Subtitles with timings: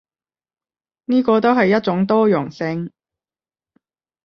[1.05, 2.91] 呢個都係一種多樣性